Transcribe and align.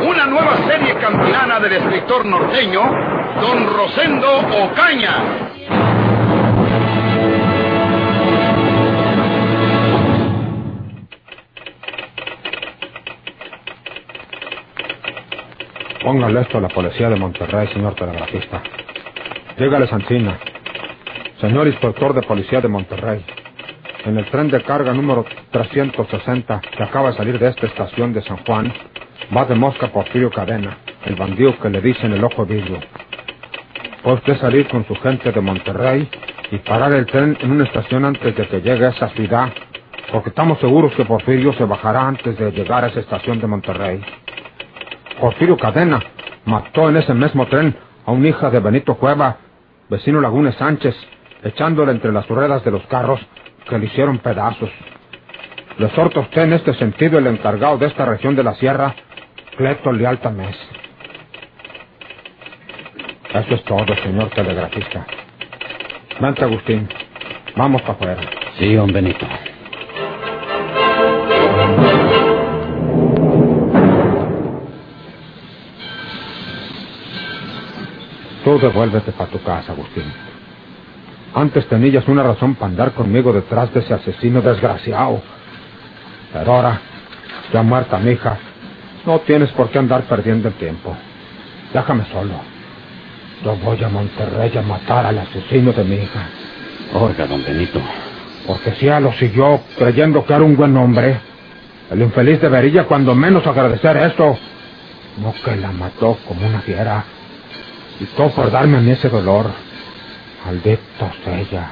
Una 0.00 0.26
nueva 0.26 0.56
serie 0.68 0.94
campilana 0.94 1.58
del 1.58 1.72
escritor 1.72 2.24
norteño, 2.24 2.82
Don 3.40 3.66
Rosendo 3.76 4.38
Ocaña. 4.38 5.48
Póngale 16.02 16.40
esto 16.42 16.58
a 16.58 16.60
la 16.60 16.68
policía 16.68 17.10
de 17.10 17.16
Monterrey, 17.16 17.68
señor 17.68 17.94
telegrafista. 17.94 18.62
Dígale, 19.58 19.88
Sancina. 19.88 20.38
Señor 21.40 21.66
inspector 21.66 22.14
de 22.14 22.22
policía 22.22 22.60
de 22.60 22.68
Monterrey. 22.68 23.24
En 24.04 24.16
el 24.16 24.26
tren 24.30 24.48
de 24.48 24.62
carga 24.62 24.92
número 24.92 25.24
360 25.50 26.60
que 26.60 26.82
acaba 26.82 27.10
de 27.10 27.16
salir 27.16 27.38
de 27.38 27.48
esta 27.48 27.66
estación 27.66 28.12
de 28.12 28.22
San 28.22 28.38
Juan, 28.44 28.72
va 29.34 29.44
de 29.44 29.54
Mosca 29.54 29.88
Porfirio 29.88 30.30
Cadena, 30.30 30.78
el 31.04 31.14
bandido 31.14 31.58
que 31.58 31.68
le 31.68 31.80
dicen 31.80 32.12
el 32.12 32.24
ojo 32.24 32.46
vidrio. 32.46 32.78
Puede 34.02 34.16
usted 34.16 34.38
salir 34.38 34.68
con 34.68 34.86
su 34.86 34.94
gente 34.96 35.32
de 35.32 35.40
Monterrey 35.40 36.08
y 36.50 36.58
parar 36.58 36.94
el 36.94 37.06
tren 37.06 37.36
en 37.40 37.50
una 37.50 37.64
estación 37.64 38.04
antes 38.04 38.34
de 38.34 38.46
que 38.46 38.60
llegue 38.60 38.86
a 38.86 38.90
esa 38.90 39.08
ciudad, 39.10 39.50
porque 40.10 40.30
estamos 40.30 40.58
seguros 40.60 40.94
que 40.94 41.04
Porfirio 41.04 41.52
se 41.52 41.64
bajará 41.64 42.08
antes 42.08 42.38
de 42.38 42.50
llegar 42.52 42.84
a 42.84 42.88
esa 42.88 43.00
estación 43.00 43.38
de 43.40 43.46
Monterrey. 43.46 44.00
Porfirio 45.20 45.56
Cadena 45.56 46.00
mató 46.46 46.88
en 46.88 46.96
ese 46.96 47.12
mismo 47.12 47.46
tren 47.46 47.74
a 48.06 48.12
una 48.12 48.28
hija 48.28 48.50
de 48.50 48.60
Benito 48.60 48.94
Cueva, 48.94 49.36
vecino 49.90 50.20
Laguna 50.20 50.52
Sánchez, 50.52 50.96
echándole 51.42 51.92
entre 51.92 52.12
las 52.12 52.26
ruedas 52.28 52.64
de 52.64 52.70
los 52.70 52.82
carros 52.86 53.20
que 53.68 53.78
le 53.78 53.86
hicieron 53.86 54.18
pedazos. 54.18 54.70
Le 55.76 55.86
exhorta 55.86 56.20
usted 56.20 56.42
en 56.42 56.54
este 56.54 56.74
sentido 56.74 57.18
el 57.18 57.26
encargado 57.26 57.78
de 57.78 57.86
esta 57.86 58.04
región 58.06 58.34
de 58.34 58.42
la 58.42 58.54
sierra, 58.54 58.94
Cleto 59.58 59.90
Leal 59.90 60.20
Tamés. 60.20 60.56
Eso 63.34 63.54
es 63.56 63.64
todo, 63.64 63.92
señor 64.04 64.30
telegrafista. 64.30 65.04
Vente, 66.20 66.44
Agustín. 66.44 66.88
Vamos 67.56 67.82
para 67.82 67.94
afuera. 67.94 68.22
Sí, 68.56 68.72
don 68.74 68.92
Benito. 68.92 69.26
Tú 78.44 78.60
devuélvete 78.60 79.10
para 79.10 79.30
tu 79.30 79.42
casa, 79.42 79.72
Agustín. 79.72 80.04
Antes 81.34 81.66
tenías 81.66 82.06
una 82.06 82.22
razón 82.22 82.54
para 82.54 82.70
andar 82.70 82.92
conmigo 82.92 83.32
detrás 83.32 83.74
de 83.74 83.80
ese 83.80 83.92
asesino 83.92 84.40
desgraciado. 84.40 85.20
Pero 86.32 86.52
ahora, 86.52 86.80
ya 87.52 87.62
muerta 87.62 87.98
mi 87.98 88.12
hija, 88.12 88.38
no 89.08 89.20
tienes 89.20 89.50
por 89.52 89.70
qué 89.70 89.78
andar 89.78 90.02
perdiendo 90.02 90.48
el 90.48 90.54
tiempo. 90.54 90.94
Déjame 91.72 92.04
solo. 92.12 92.34
Yo 93.42 93.56
voy 93.56 93.82
a 93.82 93.88
Monterrey 93.88 94.54
a 94.54 94.60
matar 94.60 95.06
al 95.06 95.18
asesino 95.18 95.72
de 95.72 95.82
mi 95.82 95.94
hija. 95.94 96.28
Oiga, 96.92 97.26
don 97.26 97.42
Benito. 97.42 97.80
Porque 98.46 98.72
si 98.72 98.86
lo 98.86 99.10
siguió 99.14 99.62
creyendo 99.78 100.26
que 100.26 100.34
era 100.34 100.44
un 100.44 100.56
buen 100.56 100.76
hombre, 100.76 101.20
el 101.90 102.02
infeliz 102.02 102.38
debería 102.38 102.84
cuando 102.84 103.14
menos 103.14 103.46
agradecer 103.46 103.96
esto. 103.96 104.36
No 105.22 105.32
que 105.42 105.56
la 105.56 105.72
mató 105.72 106.18
como 106.28 106.46
una 106.46 106.60
fiera. 106.60 107.02
Y 108.00 108.04
todo 108.14 108.28
por 108.28 108.50
darme 108.50 108.76
a 108.76 108.80
mí 108.80 108.90
ese 108.90 109.08
dolor. 109.08 109.46
Maldito 110.44 111.10
ella. 111.26 111.70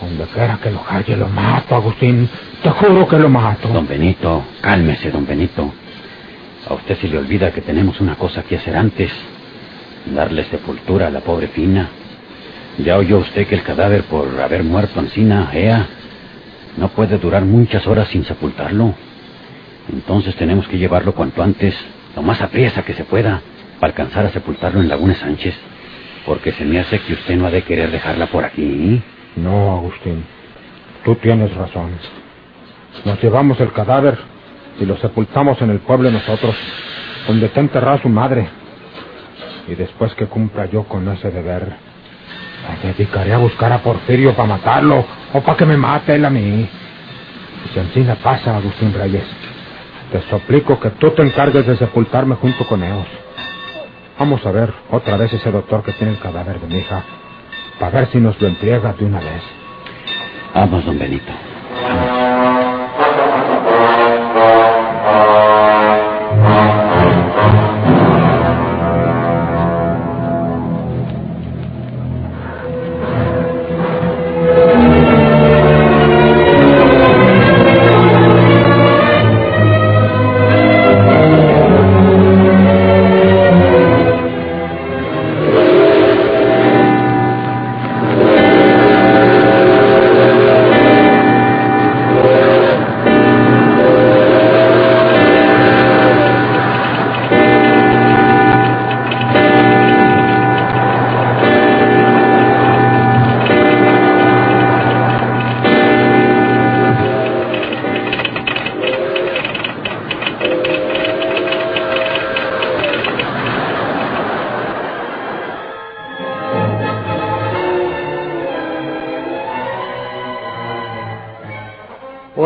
Donde 0.00 0.24
quiera 0.26 0.58
que 0.62 0.70
lo 0.70 0.80
halle, 0.88 1.16
lo 1.16 1.28
mato, 1.28 1.74
Agustín. 1.74 2.28
Te 2.62 2.70
juro 2.70 3.08
que 3.08 3.18
lo 3.18 3.28
mato. 3.28 3.66
Don 3.68 3.88
Benito, 3.88 4.44
cálmese, 4.60 5.10
don 5.10 5.26
Benito. 5.26 5.72
A 6.70 6.74
usted 6.74 6.96
se 6.98 7.08
le 7.08 7.18
olvida 7.18 7.50
que 7.52 7.62
tenemos 7.62 8.00
una 8.00 8.14
cosa 8.14 8.44
que 8.44 8.56
hacer 8.56 8.76
antes. 8.76 9.10
Darle 10.06 10.44
sepultura 10.44 11.08
a 11.08 11.10
la 11.10 11.20
pobre 11.20 11.48
Fina. 11.48 11.88
Ya 12.78 12.96
oyó 12.96 13.18
usted 13.18 13.48
que 13.48 13.56
el 13.56 13.64
cadáver 13.64 14.04
por 14.04 14.40
haber 14.40 14.62
muerto 14.62 15.00
Encina, 15.00 15.50
Ea, 15.52 15.88
no 16.76 16.88
puede 16.90 17.18
durar 17.18 17.44
muchas 17.44 17.84
horas 17.88 18.06
sin 18.08 18.24
sepultarlo. 18.24 18.94
Entonces 19.92 20.36
tenemos 20.36 20.68
que 20.68 20.78
llevarlo 20.78 21.12
cuanto 21.12 21.42
antes, 21.42 21.74
lo 22.14 22.22
más 22.22 22.40
apriesa 22.40 22.84
que 22.84 22.94
se 22.94 23.02
pueda, 23.02 23.42
para 23.80 23.90
alcanzar 23.90 24.26
a 24.26 24.30
sepultarlo 24.30 24.80
en 24.80 24.88
Laguna 24.88 25.16
Sánchez. 25.16 25.56
Porque 26.24 26.52
se 26.52 26.64
me 26.64 26.78
hace 26.78 27.00
que 27.00 27.14
usted 27.14 27.34
no 27.34 27.46
ha 27.46 27.50
de 27.50 27.62
querer 27.62 27.90
dejarla 27.90 28.26
por 28.26 28.44
aquí. 28.44 29.02
No, 29.34 29.78
Agustín. 29.78 30.24
Tú 31.04 31.16
tienes 31.16 31.52
razón. 31.52 31.90
Nos 33.04 33.20
llevamos 33.20 33.58
el 33.58 33.72
cadáver 33.72 34.29
y 34.80 34.86
lo 34.86 34.96
sepultamos 34.96 35.60
en 35.62 35.70
el 35.70 35.80
pueblo 35.80 36.10
nosotros, 36.10 36.54
donde 37.28 37.46
está 37.46 37.60
enterrada 37.60 38.02
su 38.02 38.08
madre. 38.08 38.48
Y 39.68 39.74
después 39.74 40.14
que 40.14 40.26
cumpla 40.26 40.66
yo 40.66 40.84
con 40.84 41.08
ese 41.08 41.30
deber, 41.30 41.76
me 42.82 42.92
dedicaré 42.92 43.34
a 43.34 43.38
buscar 43.38 43.72
a 43.72 43.82
Porfirio 43.82 44.34
para 44.34 44.48
matarlo 44.48 45.04
o 45.32 45.40
para 45.42 45.56
que 45.56 45.66
me 45.66 45.76
mate 45.76 46.14
él 46.14 46.24
a 46.24 46.30
mí. 46.30 46.68
Y 47.66 47.68
si 47.72 47.78
encima 47.78 48.16
pasa, 48.16 48.56
Agustín 48.56 48.92
Reyes, 48.94 49.24
te 50.12 50.22
suplico 50.30 50.80
que 50.80 50.90
tú 50.90 51.10
te 51.14 51.22
encargues 51.22 51.66
de 51.66 51.76
sepultarme 51.76 52.36
junto 52.36 52.66
con 52.66 52.82
ellos. 52.82 53.06
Vamos 54.18 54.44
a 54.46 54.52
ver 54.52 54.72
otra 54.90 55.16
vez 55.16 55.32
ese 55.32 55.50
doctor 55.50 55.82
que 55.82 55.92
tiene 55.92 56.12
el 56.14 56.20
cadáver 56.20 56.60
de 56.60 56.66
mi 56.66 56.78
hija, 56.78 57.04
para 57.78 58.00
ver 58.00 58.08
si 58.12 58.18
nos 58.18 58.40
lo 58.40 58.48
entrega 58.48 58.92
de 58.94 59.04
una 59.04 59.20
vez. 59.20 59.42
Vamos, 60.54 60.84
don 60.84 60.98
Benito. 60.98 61.32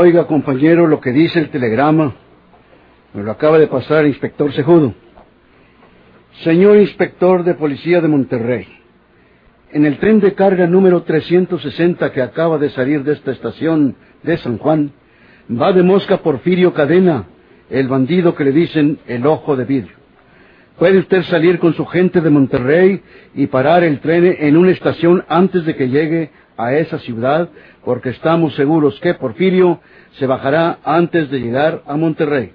Oiga, 0.04 0.26
compañero, 0.26 0.86
lo 0.86 1.00
que 1.00 1.12
dice 1.12 1.38
el 1.38 1.48
telegrama. 1.48 2.14
Me 3.14 3.22
lo 3.22 3.30
acaba 3.30 3.58
de 3.58 3.68
pasar 3.68 4.02
el 4.02 4.08
inspector 4.08 4.52
Sejudo. 4.52 4.92
Señor 6.42 6.76
inspector 6.76 7.42
de 7.42 7.54
policía 7.54 8.02
de 8.02 8.08
Monterrey, 8.08 8.66
en 9.72 9.86
el 9.86 9.96
tren 9.96 10.20
de 10.20 10.34
carga 10.34 10.66
número 10.66 11.04
360 11.04 12.12
que 12.12 12.20
acaba 12.20 12.58
de 12.58 12.68
salir 12.68 13.02
de 13.02 13.14
esta 13.14 13.30
estación 13.30 13.96
de 14.22 14.36
San 14.36 14.58
Juan, 14.58 14.92
va 15.50 15.72
de 15.72 15.82
Mosca 15.82 16.18
Porfirio 16.18 16.74
Cadena, 16.74 17.24
el 17.70 17.88
bandido 17.88 18.34
que 18.34 18.44
le 18.44 18.52
dicen 18.52 18.98
el 19.06 19.26
ojo 19.26 19.56
de 19.56 19.64
vidrio. 19.64 19.96
Puede 20.78 20.98
usted 20.98 21.22
salir 21.22 21.58
con 21.58 21.72
su 21.72 21.86
gente 21.86 22.20
de 22.20 22.28
Monterrey 22.28 23.00
y 23.34 23.46
parar 23.46 23.82
el 23.84 24.00
tren 24.00 24.36
en 24.38 24.58
una 24.58 24.72
estación 24.72 25.24
antes 25.28 25.64
de 25.64 25.74
que 25.76 25.88
llegue 25.88 26.30
a 26.56 26.74
esa 26.74 26.98
ciudad, 26.98 27.48
porque 27.84 28.10
estamos 28.10 28.54
seguros 28.54 28.98
que 29.00 29.14
Porfirio 29.14 29.80
se 30.18 30.26
bajará 30.26 30.78
antes 30.84 31.30
de 31.30 31.40
llegar 31.40 31.82
a 31.86 31.96
Monterrey. 31.96 32.52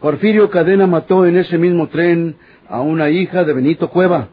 Porfirio 0.00 0.50
Cadena 0.50 0.86
mató 0.86 1.26
en 1.26 1.36
ese 1.36 1.58
mismo 1.58 1.88
tren 1.88 2.36
a 2.68 2.80
una 2.80 3.10
hija 3.10 3.44
de 3.44 3.52
Benito 3.52 3.88
Cueva, 3.90 4.28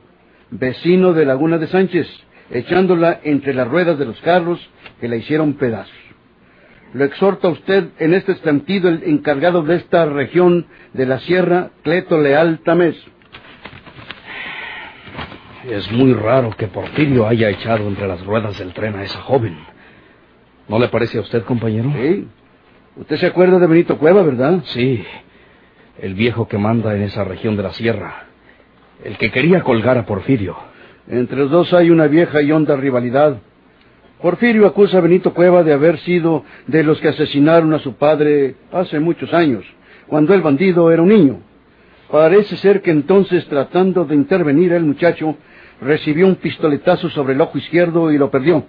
vecino 0.49 1.13
de 1.13 1.25
Laguna 1.25 1.57
de 1.57 1.67
Sánchez, 1.67 2.07
echándola 2.49 3.19
entre 3.23 3.53
las 3.53 3.67
ruedas 3.67 3.97
de 3.97 4.05
los 4.05 4.19
carros 4.21 4.59
que 4.99 5.07
la 5.07 5.15
hicieron 5.15 5.53
pedazos. 5.53 5.95
Lo 6.93 7.05
exhorta 7.05 7.47
usted 7.47 7.89
en 7.99 8.13
este 8.13 8.35
sentido 8.35 8.89
el 8.89 9.03
encargado 9.03 9.63
de 9.63 9.77
esta 9.77 10.05
región 10.05 10.65
de 10.93 11.05
la 11.05 11.19
sierra, 11.19 11.69
Cleto 11.83 12.19
Leal 12.19 12.59
Tamés. 12.65 12.97
Es 15.69 15.89
muy 15.91 16.13
raro 16.13 16.49
que 16.57 16.67
Porfirio 16.67 17.27
haya 17.27 17.49
echado 17.49 17.87
entre 17.87 18.07
las 18.07 18.25
ruedas 18.25 18.57
del 18.57 18.73
tren 18.73 18.95
a 18.95 19.03
esa 19.03 19.21
joven. 19.21 19.70
¿No 20.71 20.79
le 20.79 20.87
parece 20.87 21.17
a 21.17 21.21
usted, 21.21 21.43
compañero? 21.43 21.91
Sí. 21.93 22.25
Usted 22.95 23.17
se 23.17 23.25
acuerda 23.25 23.59
de 23.59 23.67
Benito 23.67 23.97
Cueva, 23.97 24.23
¿verdad? 24.23 24.61
Sí. 24.67 25.03
El 25.99 26.13
viejo 26.13 26.47
que 26.47 26.57
manda 26.57 26.95
en 26.95 27.01
esa 27.01 27.25
región 27.25 27.57
de 27.57 27.63
la 27.63 27.73
sierra. 27.73 28.27
El 29.03 29.17
que 29.17 29.31
quería 29.31 29.63
colgar 29.63 29.97
a 29.97 30.05
Porfirio. 30.05 30.55
Entre 31.09 31.35
los 31.35 31.51
dos 31.51 31.73
hay 31.73 31.89
una 31.89 32.07
vieja 32.07 32.41
y 32.41 32.53
honda 32.53 32.77
rivalidad. 32.77 33.41
Porfirio 34.21 34.65
acusa 34.65 34.99
a 34.99 35.01
Benito 35.01 35.33
Cueva 35.33 35.61
de 35.63 35.73
haber 35.73 35.99
sido 35.99 36.45
de 36.67 36.83
los 36.83 37.01
que 37.01 37.09
asesinaron 37.09 37.73
a 37.73 37.79
su 37.79 37.95
padre 37.95 38.55
hace 38.71 38.97
muchos 39.01 39.33
años, 39.33 39.65
cuando 40.07 40.33
el 40.33 40.41
bandido 40.41 40.89
era 40.89 41.01
un 41.01 41.09
niño. 41.09 41.41
Parece 42.09 42.55
ser 42.55 42.81
que 42.81 42.91
entonces, 42.91 43.45
tratando 43.47 44.05
de 44.05 44.15
intervenir 44.15 44.71
el 44.71 44.85
muchacho, 44.85 45.35
recibió 45.81 46.27
un 46.27 46.35
pistoletazo 46.35 47.09
sobre 47.09 47.33
el 47.33 47.41
ojo 47.41 47.57
izquierdo 47.57 48.09
y 48.09 48.17
lo 48.17 48.31
perdió. 48.31 48.63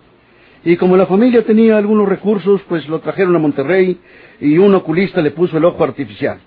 Y 0.65 0.77
como 0.77 0.97
la 0.97 1.07
familia 1.07 1.45
tenía 1.45 1.77
algunos 1.77 2.09
recursos, 2.09 2.61
pues 2.69 2.89
lo 2.89 3.01
trajeron 3.01 3.35
a 3.35 3.41
Monterrey 3.41 3.99
y 4.41 4.59
un 4.59 4.75
oculista 4.75 5.21
le 5.21 5.33
puso 5.33 5.59
el 5.59 5.65
ojo 5.65 5.83
artificial. 5.83 6.39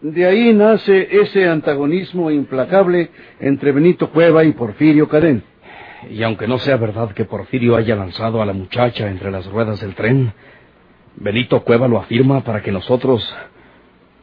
De 0.00 0.26
ahí 0.26 0.52
nace 0.52 1.08
ese 1.10 1.48
antagonismo 1.48 2.30
implacable 2.30 3.10
entre 3.40 3.72
Benito 3.72 4.10
Cueva 4.10 4.44
y 4.44 4.52
Porfirio 4.52 5.08
Cadén. 5.08 5.42
Y 6.10 6.22
aunque 6.22 6.46
no 6.46 6.58
sea 6.58 6.76
verdad 6.76 7.12
que 7.12 7.24
Porfirio 7.24 7.76
haya 7.76 7.96
lanzado 7.96 8.42
a 8.42 8.46
la 8.46 8.52
muchacha 8.52 9.08
entre 9.08 9.30
las 9.30 9.46
ruedas 9.50 9.80
del 9.80 9.94
tren, 9.94 10.32
Benito 11.16 11.62
Cueva 11.64 11.88
lo 11.88 11.98
afirma 11.98 12.42
para 12.42 12.62
que 12.62 12.72
nosotros 12.72 13.34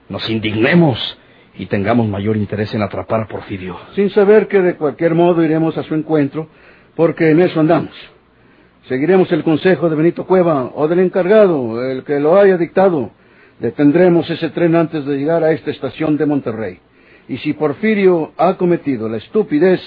nos 0.10 0.30
indignemos 0.30 1.18
y 1.58 1.66
tengamos 1.68 2.08
mayor 2.08 2.38
interés 2.38 2.74
en 2.74 2.82
atrapar 2.82 3.22
a 3.22 3.28
Porfirio. 3.28 3.78
Sin 3.96 4.10
saber 4.12 4.48
que 4.48 4.62
de 4.62 4.76
cualquier 4.76 5.16
modo 5.16 5.44
iremos 5.44 5.78
a 5.78 5.84
su 5.84 5.96
encuentro, 5.96 6.48
porque 6.96 7.32
en 7.32 7.42
eso 7.42 7.60
andamos. 7.60 7.94
Seguiremos 8.88 9.32
el 9.32 9.44
consejo 9.44 9.90
de 9.90 9.96
Benito 9.96 10.26
Cueva 10.26 10.72
o 10.74 10.88
del 10.88 11.00
encargado, 11.00 11.84
el 11.90 12.04
que 12.04 12.20
lo 12.20 12.40
haya 12.40 12.58
dictado. 12.58 13.12
Detendremos 13.60 14.28
ese 14.30 14.50
tren 14.50 14.76
antes 14.76 15.06
de 15.06 15.18
llegar 15.18 15.44
a 15.44 15.52
esta 15.52 15.70
estación 15.70 16.18
de 16.18 16.26
Monterrey. 16.26 16.80
Y 17.28 17.38
si 17.38 17.54
Porfirio 17.54 18.32
ha 18.38 18.56
cometido 18.56 19.08
la 19.08 19.18
estupidez 19.18 19.82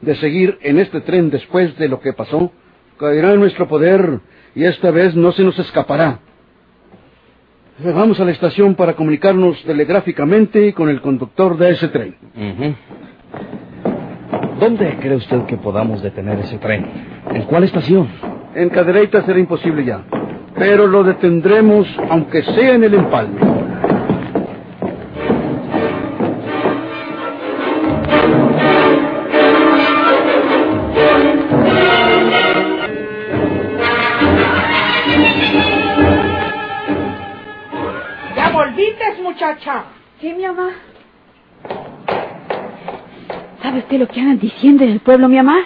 de 0.00 0.14
seguir 0.16 0.58
en 0.62 0.78
este 0.78 1.00
tren 1.00 1.30
después 1.30 1.76
de 1.76 1.88
lo 1.88 2.00
que 2.00 2.12
pasó, 2.12 2.52
caerá 2.98 3.32
en 3.32 3.40
nuestro 3.40 3.66
poder 3.66 4.20
y 4.54 4.64
esta 4.64 4.92
vez 4.92 5.16
no 5.16 5.32
se 5.32 5.42
nos 5.42 5.58
escapará. 5.58 6.20
Vamos 7.78 8.20
a 8.20 8.24
la 8.24 8.30
estación 8.30 8.74
para 8.76 8.94
comunicarnos 8.94 9.62
telegráficamente 9.64 10.72
con 10.72 10.88
el 10.88 11.02
conductor 11.02 11.58
de 11.58 11.70
ese 11.70 11.88
tren. 11.88 12.16
¿Dónde 14.60 14.96
cree 15.00 15.16
usted 15.16 15.44
que 15.44 15.58
podamos 15.58 16.00
detener 16.00 16.38
ese 16.38 16.56
tren? 16.58 16.86
¿En 17.32 17.42
cuál 17.42 17.64
estación? 17.64 18.35
En 18.56 18.70
Cadereyta 18.70 19.22
será 19.26 19.38
imposible 19.38 19.84
ya, 19.84 20.00
pero 20.54 20.86
lo 20.86 21.04
detendremos 21.04 21.86
aunque 22.08 22.42
sea 22.42 22.72
en 22.72 22.84
el 22.84 22.94
empalme. 22.94 23.38
¿Ya 38.34 38.50
volviste, 38.54 39.04
muchacha? 39.22 39.84
Sí, 40.18 40.32
mi 40.32 40.46
mamá. 40.46 40.70
¿Sabe 43.60 43.80
usted 43.80 43.98
lo 43.98 44.08
que 44.08 44.18
andan 44.18 44.38
diciendo 44.38 44.82
en 44.82 44.92
el 44.92 45.00
pueblo, 45.00 45.28
mi 45.28 45.36
mamá? 45.36 45.58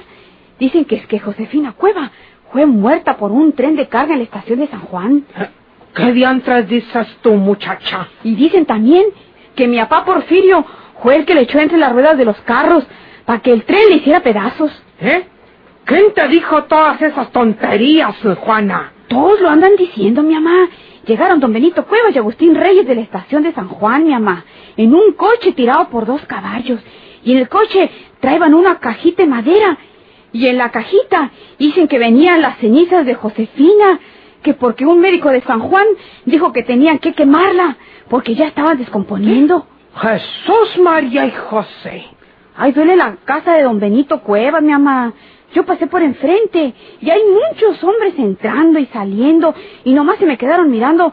Dicen 0.58 0.84
que 0.87 0.96
es 0.96 1.06
que 1.06 1.20
Josefina 1.20 1.72
Cueva 1.72 2.10
fue 2.52 2.67
muerta 2.67 3.17
por 3.17 3.31
un 3.32 3.52
tren 3.52 3.76
de 3.76 3.88
carga 3.88 4.12
en 4.12 4.19
la 4.19 4.25
estación 4.25 4.61
de 4.61 4.69
San 4.69 4.81
Juan. 4.81 5.25
¿Qué 5.94 6.12
diantres 6.12 6.69
dices 6.69 7.06
tú, 7.23 7.35
muchacha? 7.35 8.08
Y 8.25 8.35
dicen 8.35 8.67
también 8.67 9.06
que 9.55 9.67
mi 9.67 9.79
papá 9.79 10.05
Porfirio 10.05 10.64
fue 11.02 11.17
el 11.17 11.25
que 11.25 11.35
le 11.35 11.43
echó 11.43 11.58
entre 11.58 11.79
las 11.79 11.93
ruedas 11.93 12.17
de 12.17 12.25
los 12.25 12.41
carros 12.43 12.87
para 13.25 13.41
que 13.41 13.52
el 13.52 13.64
tren 13.64 13.88
le 13.88 13.97
hiciera 13.97 14.20
pedazos. 14.20 14.70
¿Eh? 15.00 15.25
¿Quién 15.85 16.12
te 16.14 16.29
dijo 16.29 16.64
todas 16.64 17.00
esas 17.02 17.31
tonterías, 17.32 18.17
Juana? 18.41 18.93
Todos 19.08 19.41
lo 19.41 19.49
andan 19.49 19.76
diciendo, 19.76 20.23
mi 20.23 20.35
mamá. 20.35 20.69
Llegaron 21.06 21.41
don 21.41 21.52
Benito 21.52 21.85
Cuevas 21.87 22.14
y 22.14 22.19
Agustín 22.19 22.55
Reyes 22.55 22.87
de 22.87 22.94
la 22.94 23.00
estación 23.00 23.43
de 23.43 23.52
San 23.52 23.69
Juan, 23.69 24.05
mi 24.05 24.11
mamá, 24.11 24.44
en 24.76 24.94
un 24.94 25.12
coche 25.14 25.52
tirado 25.52 25.88
por 25.88 26.06
dos 26.06 26.20
caballos. 26.26 26.81
Y 27.25 27.32
en 27.32 27.38
el 27.38 27.49
coche 27.49 27.91
traían 28.20 28.55
una 28.55 28.79
cajita 28.79 29.23
de 29.23 29.29
madera. 29.29 29.79
Y 30.32 30.47
en 30.47 30.59
la 30.59 30.71
cajita 30.71 31.31
dicen 31.59 31.88
que 31.88 31.99
venían 31.99 32.43
las 32.43 32.59
cenizas 32.59 33.05
de 33.05 33.15
Josefina, 33.15 33.99
que 34.43 34.55
porque 34.55 34.87
un 34.87 35.00
médico 35.00 35.31
de 35.31 35.43
San 35.43 35.61
Juan 35.61 35.87
dijo 36.25 36.53
que 36.53 36.62
tenían 36.62 36.99
que 36.99 37.12
quemarla, 37.12 37.77
porque 38.09 38.35
ya 38.35 38.47
estaban 38.47 38.79
descomponiendo. 38.79 39.67
Jesús, 39.97 40.79
María 40.82 41.27
y 41.27 41.32
José. 41.32 42.05
Ay, 42.56 42.73
duele 42.73 42.97
la 42.97 43.17
casa 43.25 43.55
de 43.55 43.62
don 43.62 43.81
Benito 43.81 44.21
Cuevas, 44.21 44.62
mi 44.62 44.73
mamá. 44.73 45.12
Yo 45.53 45.65
pasé 45.65 45.88
por 45.88 46.03
enfrente 46.03 46.75
y 47.00 47.11
hay 47.11 47.23
muchos 47.25 47.83
hombres 47.83 48.15
entrando 48.17 48.79
y 48.79 48.87
saliendo 48.87 49.55
y 49.83 49.93
nomás 49.93 50.19
se 50.19 50.26
me 50.26 50.38
quedaron 50.38 50.71
mirando 50.71 51.12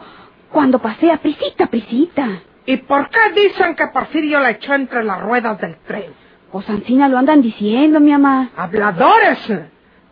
cuando 0.50 0.78
pasé 0.78 1.10
a 1.10 1.16
prisita, 1.16 1.66
prisita. 1.66 2.42
¿Y 2.64 2.76
por 2.76 3.08
qué 3.10 3.18
dicen 3.34 3.74
que 3.74 3.86
Porfirio 3.88 4.40
la 4.40 4.50
echó 4.50 4.74
entre 4.74 5.02
las 5.02 5.20
ruedas 5.22 5.58
del 5.60 5.76
tren? 5.78 6.12
Pues 6.52 6.68
Ancina 6.70 7.08
lo 7.08 7.18
andan 7.18 7.42
diciendo, 7.42 8.00
mi 8.00 8.10
mamá. 8.12 8.50
Habladores. 8.56 9.38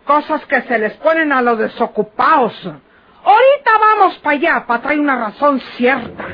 Cosas 0.04 0.44
que 0.46 0.60
se 0.62 0.78
les 0.78 0.92
ponen 0.94 1.32
a 1.32 1.40
los 1.40 1.58
desocupados. 1.58 2.52
Ahorita 2.64 3.70
vamos 3.80 4.18
para 4.18 4.36
allá 4.36 4.64
para 4.66 4.82
traer 4.82 5.00
una 5.00 5.16
razón 5.16 5.60
cierta. 5.76 6.24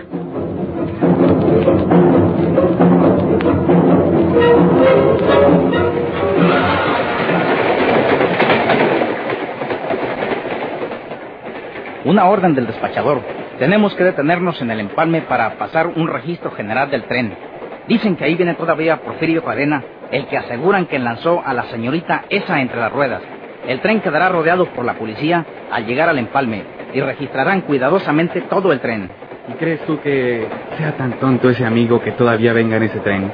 Una 12.04 12.28
orden 12.28 12.54
del 12.54 12.66
despachador. 12.66 13.22
Tenemos 13.58 13.94
que 13.94 14.02
detenernos 14.02 14.60
en 14.60 14.72
el 14.72 14.80
empalme 14.80 15.22
para 15.22 15.56
pasar 15.56 15.86
un 15.86 16.08
registro 16.08 16.50
general 16.50 16.90
del 16.90 17.04
tren. 17.04 17.51
Dicen 17.88 18.16
que 18.16 18.24
ahí 18.24 18.34
viene 18.34 18.54
todavía 18.54 18.98
Porfirio 18.98 19.44
Cadena, 19.44 19.82
el 20.10 20.26
que 20.26 20.36
aseguran 20.36 20.86
que 20.86 20.98
lanzó 20.98 21.42
a 21.44 21.52
la 21.52 21.64
señorita 21.64 22.24
esa 22.28 22.60
entre 22.60 22.78
las 22.78 22.92
ruedas. 22.92 23.22
El 23.66 23.80
tren 23.80 24.00
quedará 24.00 24.28
rodeado 24.28 24.66
por 24.66 24.84
la 24.84 24.94
policía 24.94 25.44
al 25.70 25.86
llegar 25.86 26.08
al 26.08 26.18
empalme 26.18 26.62
y 26.94 27.00
registrarán 27.00 27.62
cuidadosamente 27.62 28.42
todo 28.42 28.72
el 28.72 28.80
tren. 28.80 29.10
¿Y 29.48 29.52
crees 29.54 29.80
tú 29.86 30.00
que 30.00 30.46
sea 30.78 30.96
tan 30.96 31.18
tonto 31.18 31.50
ese 31.50 31.64
amigo 31.64 32.00
que 32.00 32.12
todavía 32.12 32.52
venga 32.52 32.76
en 32.76 32.84
ese 32.84 33.00
tren? 33.00 33.32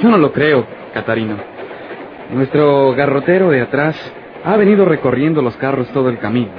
Yo 0.00 0.08
no 0.08 0.16
lo 0.16 0.32
creo, 0.32 0.66
Catarino. 0.94 1.36
Nuestro 2.32 2.94
garrotero 2.94 3.50
de 3.50 3.60
atrás 3.60 3.96
ha 4.44 4.56
venido 4.56 4.86
recorriendo 4.86 5.42
los 5.42 5.56
carros 5.56 5.88
todo 5.88 6.08
el 6.08 6.18
camino. 6.18 6.52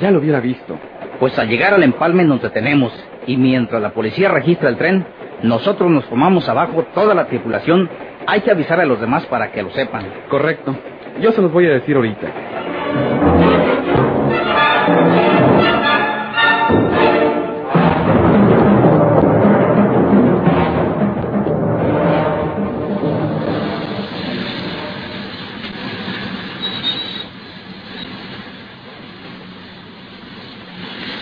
Ya 0.00 0.10
lo 0.10 0.18
hubiera 0.18 0.40
visto. 0.40 0.78
Pues 1.20 1.38
al 1.38 1.48
llegar 1.48 1.74
al 1.74 1.82
empalme 1.82 2.24
nos 2.24 2.42
detenemos 2.42 2.92
y 3.26 3.36
mientras 3.36 3.80
la 3.80 3.90
policía 3.90 4.28
registra 4.28 4.68
el 4.68 4.76
tren, 4.76 5.06
nosotros 5.42 5.90
nos 5.90 6.08
tomamos 6.08 6.48
abajo 6.48 6.84
toda 6.94 7.14
la 7.14 7.26
tripulación. 7.26 7.88
Hay 8.26 8.40
que 8.40 8.50
avisar 8.50 8.80
a 8.80 8.86
los 8.86 9.00
demás 9.00 9.26
para 9.26 9.52
que 9.52 9.62
lo 9.62 9.70
sepan. 9.70 10.06
Correcto. 10.28 10.74
Yo 11.20 11.32
se 11.32 11.42
los 11.42 11.52
voy 11.52 11.66
a 11.66 11.70
decir 11.70 11.96
ahorita. 11.96 12.26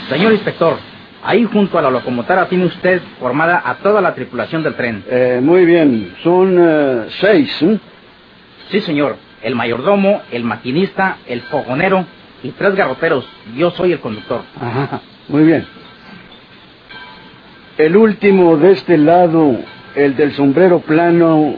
Señor 0.09 0.33
inspector, 0.33 0.77
ahí 1.25 1.45
junto 1.45 1.79
a 1.79 1.83
la 1.83 1.91
locomotora 1.91 2.47
tiene 2.49 2.67
usted 2.67 3.03
formada 3.19 3.63
a 3.65 3.77
toda 3.77 4.01
la 4.01 4.15
tripulación 4.15 4.63
del 4.63 4.75
tren. 4.75 5.05
Eh, 5.09 5.41
muy 5.43 5.65
bien, 5.65 6.15
son 6.23 6.57
eh, 6.61 7.07
seis. 7.21 7.63
¿eh? 7.63 7.79
Sí, 8.71 8.81
señor. 8.81 9.17
El 9.43 9.57
mayordomo, 9.57 10.23
el 10.31 10.45
maquinista, 10.45 11.19
el 11.27 11.43
fogonero 11.43 12.07
y 12.43 12.51
tres 12.53 12.75
garroteros. 12.75 13.27
Yo 13.57 13.71
soy 13.73 13.93
el 13.93 14.01
conductor. 14.01 14.43
Ajá, 14.61 15.01
muy 15.29 15.45
bien. 15.45 15.67
El 17.77 17.97
último 17.97 18.57
de 18.57 18.73
este 18.73 18.97
lado, 18.97 19.59
el 19.95 20.17
del 20.17 20.33
sombrero 20.33 20.81
plano, 20.81 21.57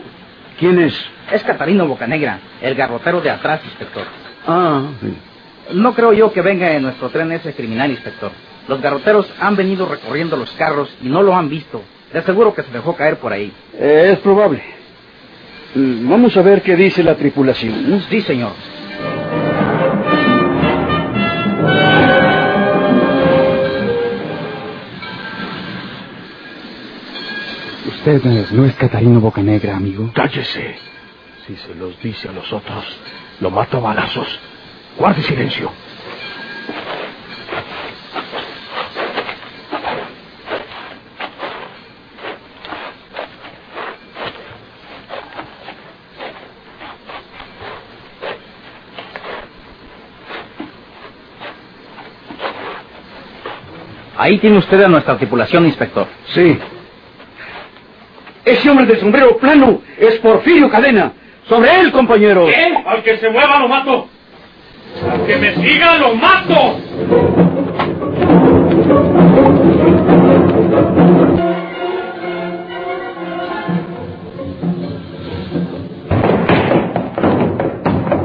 ¿quién 0.58 0.80
es? 0.80 0.98
Es 1.30 1.42
Catarino 1.44 1.86
Bocanegra, 1.86 2.40
el 2.60 2.74
garrotero 2.74 3.20
de 3.20 3.30
atrás, 3.30 3.60
inspector. 3.64 4.04
Ah, 4.46 4.82
sí. 5.00 5.14
No 5.74 5.94
creo 5.94 6.12
yo 6.12 6.32
que 6.32 6.40
venga 6.40 6.72
en 6.72 6.82
nuestro 6.82 7.08
tren 7.10 7.30
ese 7.32 7.52
criminal, 7.54 7.90
inspector. 7.90 8.30
Los 8.68 8.80
garroteros 8.80 9.30
han 9.40 9.56
venido 9.56 9.86
recorriendo 9.86 10.36
los 10.36 10.50
carros 10.52 10.88
y 11.02 11.08
no 11.08 11.22
lo 11.22 11.34
han 11.36 11.48
visto. 11.48 11.82
De 12.12 12.22
seguro 12.22 12.54
que 12.54 12.62
se 12.62 12.70
dejó 12.70 12.96
caer 12.96 13.18
por 13.18 13.32
ahí. 13.32 13.52
Eh, 13.74 14.10
es 14.12 14.18
probable. 14.20 14.62
Mm, 15.74 16.08
Vamos 16.08 16.36
a 16.36 16.42
ver 16.42 16.62
qué 16.62 16.74
dice 16.76 17.02
la 17.02 17.16
tripulación. 17.16 18.02
Sí, 18.08 18.20
señor. 18.22 18.52
Usted 27.88 28.24
eh, 28.26 28.46
no 28.52 28.64
es 28.64 28.74
Catarino 28.74 29.20
Bocanegra, 29.20 29.76
amigo. 29.76 30.10
Cállese. 30.14 30.76
Si 31.46 31.56
se 31.56 31.74
los 31.74 32.00
dice 32.02 32.28
a 32.28 32.32
los 32.32 32.52
otros, 32.52 32.84
lo 33.40 33.50
mato 33.50 33.76
a 33.78 33.80
balazos. 33.80 34.26
Guarde 34.98 35.22
silencio. 35.22 35.70
Ahí 54.18 54.38
tiene 54.38 54.58
usted 54.58 54.82
a 54.82 54.88
nuestra 54.88 55.16
tripulación, 55.18 55.66
inspector. 55.66 56.06
Sí. 56.34 56.58
Ese 58.44 58.70
hombre 58.70 58.86
de 58.86 59.00
sombrero 59.00 59.36
plano 59.36 59.82
es 59.98 60.14
Porfirio 60.18 60.70
Cadena. 60.70 61.12
Sobre 61.48 61.80
él, 61.80 61.92
compañero. 61.92 62.46
¿Qué? 62.46 62.74
Al 62.86 63.02
que 63.02 63.18
se 63.18 63.28
mueva 63.30 63.58
lo 63.58 63.68
mato. 63.68 64.08
Al 65.10 65.26
que 65.26 65.36
me 65.36 65.54
siga 65.56 65.98
lo 65.98 66.14
mato. 66.14 66.80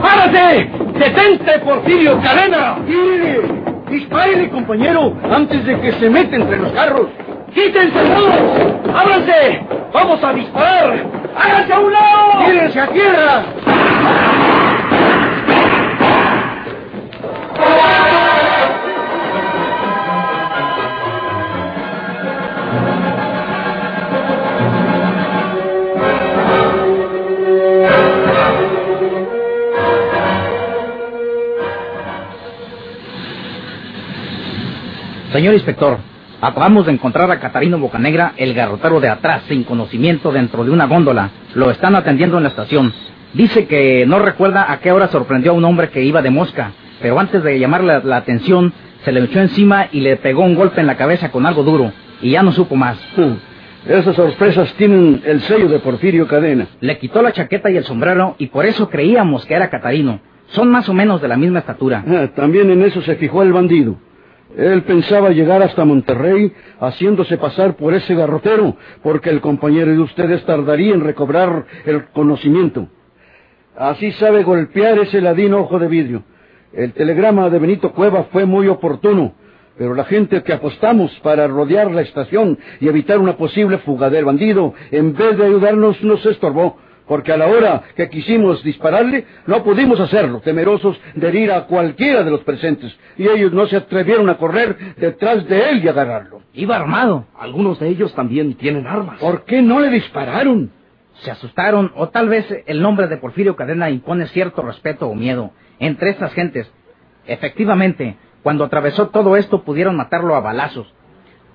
¡Párate! 0.01 0.69
¡Detente, 0.99 1.59
Porfirio 1.59 2.19
Cadena! 2.21 2.77
¡Tírele! 2.85 3.60
¡Dispárele, 3.91 4.49
compañero, 4.49 5.13
antes 5.29 5.65
de 5.65 5.77
que 5.81 5.91
se 5.91 6.09
meta 6.09 6.37
entre 6.37 6.57
los 6.59 6.71
carros! 6.71 7.07
¡Quítense 7.53 7.99
todos! 8.15 8.95
¡Ábranse! 8.95 9.61
¡Vamos 9.93 10.23
a 10.23 10.31
disparar! 10.31 11.05
¡Háganse 11.35 11.73
a 11.73 11.79
un 11.81 11.91
lado! 11.91 12.45
¡Tírense 12.45 12.79
a 12.79 12.87
tierra! 12.87 13.43
Señor 35.41 35.55
inspector, 35.55 35.97
acabamos 36.39 36.85
de 36.85 36.91
encontrar 36.91 37.31
a 37.31 37.39
Catarino 37.39 37.79
Bocanegra, 37.79 38.33
el 38.37 38.53
garrotero 38.53 38.99
de 38.99 39.09
atrás, 39.09 39.41
sin 39.47 39.63
conocimiento, 39.63 40.31
dentro 40.31 40.63
de 40.63 40.69
una 40.69 40.85
góndola. 40.85 41.31
Lo 41.55 41.71
están 41.71 41.95
atendiendo 41.95 42.37
en 42.37 42.43
la 42.43 42.49
estación. 42.49 42.93
Dice 43.33 43.65
que 43.65 44.05
no 44.05 44.19
recuerda 44.19 44.71
a 44.71 44.79
qué 44.81 44.91
hora 44.91 45.07
sorprendió 45.07 45.49
a 45.49 45.55
un 45.55 45.65
hombre 45.65 45.89
que 45.89 46.03
iba 46.03 46.21
de 46.21 46.29
mosca, 46.29 46.73
pero 47.01 47.19
antes 47.19 47.41
de 47.41 47.57
llamarle 47.57 47.87
la, 47.87 47.99
la 48.03 48.17
atención, 48.17 48.71
se 49.03 49.11
le 49.11 49.19
echó 49.21 49.39
encima 49.39 49.87
y 49.91 50.01
le 50.01 50.15
pegó 50.17 50.43
un 50.43 50.53
golpe 50.53 50.79
en 50.79 50.85
la 50.85 50.95
cabeza 50.95 51.31
con 51.31 51.47
algo 51.47 51.63
duro, 51.63 51.91
y 52.21 52.29
ya 52.29 52.43
no 52.43 52.51
supo 52.51 52.75
más. 52.75 52.99
Esas 53.87 54.15
sorpresas 54.15 54.71
tienen 54.75 55.23
el 55.25 55.41
sello 55.41 55.69
de 55.69 55.79
Porfirio 55.79 56.27
Cadena. 56.27 56.67
Le 56.81 56.99
quitó 56.99 57.23
la 57.23 57.31
chaqueta 57.31 57.71
y 57.71 57.77
el 57.77 57.83
sombrero, 57.83 58.35
y 58.37 58.45
por 58.45 58.67
eso 58.67 58.91
creíamos 58.91 59.47
que 59.47 59.55
era 59.55 59.71
Catarino. 59.71 60.19
Son 60.49 60.69
más 60.69 60.87
o 60.87 60.93
menos 60.93 61.19
de 61.19 61.27
la 61.27 61.35
misma 61.35 61.57
estatura. 61.57 62.03
Ah, 62.07 62.27
también 62.35 62.69
en 62.69 62.83
eso 62.83 63.01
se 63.01 63.15
fijó 63.15 63.41
el 63.41 63.53
bandido. 63.53 63.97
Él 64.57 64.83
pensaba 64.83 65.29
llegar 65.29 65.61
hasta 65.61 65.85
Monterrey 65.85 66.51
haciéndose 66.79 67.37
pasar 67.37 67.75
por 67.75 67.93
ese 67.93 68.15
garrotero, 68.15 68.75
porque 69.01 69.29
el 69.29 69.41
compañero 69.41 69.91
de 69.91 69.99
ustedes 69.99 70.43
tardaría 70.45 70.93
en 70.93 71.01
recobrar 71.01 71.65
el 71.85 72.05
conocimiento. 72.07 72.87
Así 73.77 74.11
sabe 74.13 74.43
golpear 74.43 74.99
ese 74.99 75.21
ladino 75.21 75.61
ojo 75.61 75.79
de 75.79 75.87
vidrio. 75.87 76.23
El 76.73 76.93
telegrama 76.93 77.49
de 77.49 77.59
Benito 77.59 77.91
Cueva 77.93 78.25
fue 78.31 78.45
muy 78.45 78.67
oportuno, 78.67 79.33
pero 79.77 79.93
la 79.95 80.05
gente 80.05 80.43
que 80.43 80.53
apostamos 80.53 81.11
para 81.23 81.47
rodear 81.47 81.91
la 81.91 82.01
estación 82.01 82.57
y 82.79 82.87
evitar 82.87 83.19
una 83.19 83.37
posible 83.37 83.77
fuga 83.79 84.09
del 84.09 84.25
bandido, 84.25 84.73
en 84.91 85.13
vez 85.13 85.37
de 85.37 85.45
ayudarnos, 85.45 86.03
nos 86.03 86.25
estorbó, 86.25 86.77
porque 87.11 87.33
a 87.33 87.37
la 87.37 87.47
hora 87.47 87.83
que 87.93 88.09
quisimos 88.09 88.63
dispararle, 88.63 89.25
no 89.45 89.65
pudimos 89.65 89.99
hacerlo, 89.99 90.39
temerosos 90.39 90.97
de 91.13 91.27
herir 91.27 91.51
a 91.51 91.65
cualquiera 91.65 92.23
de 92.23 92.31
los 92.31 92.39
presentes, 92.45 92.97
y 93.17 93.27
ellos 93.27 93.51
no 93.51 93.67
se 93.67 93.75
atrevieron 93.75 94.29
a 94.29 94.37
correr 94.37 94.95
detrás 94.95 95.45
de 95.49 95.71
él 95.71 95.83
y 95.83 95.89
agarrarlo. 95.89 96.39
Iba 96.53 96.77
armado. 96.77 97.25
Algunos 97.37 97.81
de 97.81 97.89
ellos 97.89 98.15
también 98.15 98.53
tienen 98.53 98.87
armas. 98.87 99.19
¿Por 99.19 99.43
qué 99.43 99.61
no 99.61 99.81
le 99.81 99.89
dispararon? 99.89 100.71
Se 101.23 101.31
asustaron, 101.31 101.91
o 101.97 102.07
tal 102.07 102.29
vez 102.29 102.45
el 102.65 102.81
nombre 102.81 103.09
de 103.09 103.17
Porfirio 103.17 103.57
Cadena 103.57 103.89
impone 103.89 104.27
cierto 104.27 104.61
respeto 104.61 105.09
o 105.09 105.13
miedo 105.13 105.51
entre 105.79 106.11
estas 106.11 106.31
gentes. 106.31 106.71
Efectivamente, 107.27 108.15
cuando 108.41 108.63
atravesó 108.63 109.09
todo 109.09 109.35
esto 109.35 109.63
pudieron 109.63 109.97
matarlo 109.97 110.33
a 110.33 110.39
balazos. 110.39 110.87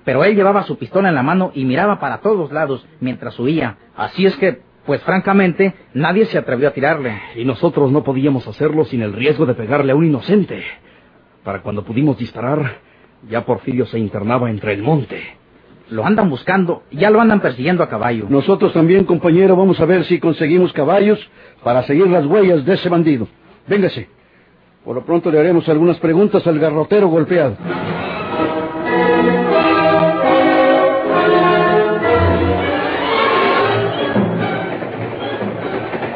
Pero 0.05 0.23
él 0.23 0.35
llevaba 0.35 0.63
su 0.63 0.77
pistola 0.77 1.09
en 1.09 1.15
la 1.15 1.23
mano 1.23 1.51
y 1.55 1.65
miraba 1.65 1.99
para 1.99 2.19
todos 2.19 2.51
lados 2.51 2.87
mientras 2.99 3.39
huía. 3.39 3.77
Así 3.95 4.27
es 4.27 4.35
que, 4.37 4.66
pues 4.87 5.03
francamente, 5.03 5.75
nadie 5.93 6.25
se 6.25 6.37
atrevió 6.37 6.69
a 6.69 6.71
tirarle. 6.71 7.19
Y 7.35 7.43
nosotros 7.43 7.91
no 7.91 8.05
podíamos 8.05 8.47
hacerlo 8.47 8.85
sin 8.85 9.01
el 9.01 9.11
riesgo 9.11 9.45
de 9.45 9.53
pegarle 9.53 9.91
a 9.91 9.95
un 9.95 10.05
inocente. 10.05 10.63
Para 11.43 11.61
cuando 11.61 11.83
pudimos 11.83 12.17
disparar, 12.17 12.77
ya 13.29 13.45
Porfirio 13.45 13.85
se 13.85 13.99
internaba 13.99 14.49
entre 14.49 14.73
el 14.73 14.81
monte. 14.81 15.21
Lo 15.89 16.05
andan 16.05 16.29
buscando, 16.29 16.83
ya 16.91 17.09
lo 17.09 17.19
andan 17.19 17.41
persiguiendo 17.41 17.83
a 17.83 17.89
caballo. 17.89 18.27
Nosotros 18.29 18.71
también, 18.71 19.03
compañero, 19.03 19.57
vamos 19.57 19.77
a 19.81 19.85
ver 19.85 20.05
si 20.05 20.19
conseguimos 20.19 20.71
caballos 20.71 21.19
para 21.63 21.83
seguir 21.83 22.07
las 22.07 22.25
huellas 22.25 22.65
de 22.65 22.73
ese 22.73 22.87
bandido. 22.87 23.27
Véngase. 23.67 24.07
Por 24.85 24.95
lo 24.95 25.05
pronto 25.05 25.29
le 25.29 25.39
haremos 25.39 25.67
algunas 25.67 25.97
preguntas 25.99 26.47
al 26.47 26.59
garrotero 26.59 27.09
golpeado. 27.09 27.57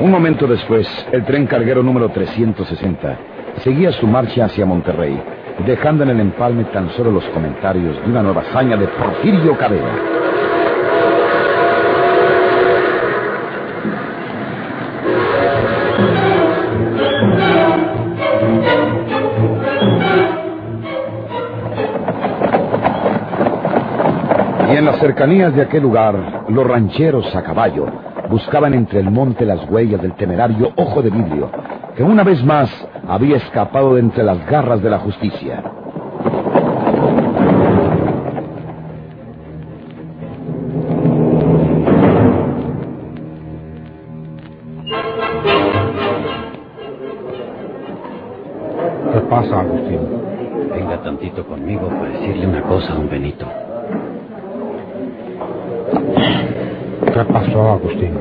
Un 0.01 0.09
momento 0.09 0.47
después, 0.47 0.87
el 1.11 1.23
tren 1.25 1.45
carguero 1.45 1.83
número 1.83 2.09
360 2.09 3.17
seguía 3.57 3.91
su 3.91 4.07
marcha 4.07 4.45
hacia 4.45 4.65
Monterrey, 4.65 5.15
dejando 5.63 6.01
en 6.01 6.09
el 6.09 6.19
empalme 6.19 6.63
tan 6.65 6.89
solo 6.93 7.11
los 7.11 7.23
comentarios 7.25 8.01
de 8.01 8.09
una 8.09 8.23
nueva 8.23 8.41
hazaña 8.41 8.77
de 8.77 8.87
Porfirio 8.87 9.55
Cadena. 9.55 9.93
Y 24.67 24.77
en 24.77 24.85
las 24.85 24.97
cercanías 24.97 25.53
de 25.55 25.61
aquel 25.61 25.83
lugar, 25.83 26.45
los 26.49 26.65
rancheros 26.65 27.35
a 27.35 27.43
caballo 27.43 28.10
buscaban 28.31 28.73
entre 28.73 29.01
el 29.01 29.11
monte 29.11 29.45
las 29.45 29.69
huellas 29.69 30.01
del 30.01 30.13
temerario 30.13 30.71
Ojo 30.77 31.01
de 31.01 31.09
Vidrio, 31.09 31.51
que 31.95 32.01
una 32.01 32.23
vez 32.23 32.41
más 32.45 32.69
había 33.05 33.35
escapado 33.35 33.95
de 33.95 33.99
entre 33.99 34.23
las 34.23 34.43
garras 34.47 34.81
de 34.81 34.89
la 34.89 34.99
justicia. 34.99 35.61
¿Qué 49.13 49.19
pasa, 49.29 49.59
Agustín? 49.59 49.99
Venga 50.73 51.03
tantito 51.03 51.45
conmigo 51.45 51.89
para 51.89 52.07
decirle 52.07 52.47
una 52.47 52.61
cosa 52.61 52.93
a 52.93 52.95
don 52.95 53.09
Benito. 53.09 53.45
¿Qué 57.21 57.31
pasó, 57.31 57.73
Agustín? 57.73 58.13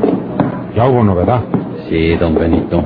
¿Ya 0.77 0.87
hubo 0.87 1.03
novedad? 1.03 1.41
Sí, 1.89 2.17
don 2.17 2.35
Benito. 2.35 2.85